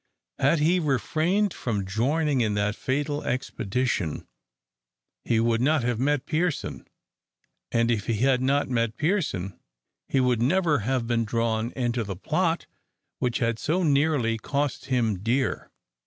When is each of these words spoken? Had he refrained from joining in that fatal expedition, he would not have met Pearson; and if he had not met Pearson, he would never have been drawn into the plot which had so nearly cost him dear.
Had 0.39 0.57
he 0.57 0.79
refrained 0.79 1.53
from 1.53 1.85
joining 1.85 2.41
in 2.41 2.55
that 2.55 2.75
fatal 2.75 3.23
expedition, 3.23 4.27
he 5.23 5.39
would 5.39 5.61
not 5.61 5.83
have 5.83 5.99
met 5.99 6.25
Pearson; 6.25 6.87
and 7.71 7.91
if 7.91 8.07
he 8.07 8.15
had 8.21 8.41
not 8.41 8.67
met 8.67 8.97
Pearson, 8.97 9.59
he 10.09 10.19
would 10.19 10.41
never 10.41 10.79
have 10.79 11.05
been 11.05 11.23
drawn 11.23 11.69
into 11.75 12.03
the 12.03 12.15
plot 12.15 12.65
which 13.19 13.37
had 13.37 13.59
so 13.59 13.83
nearly 13.83 14.39
cost 14.39 14.85
him 14.85 15.19
dear. 15.21 15.69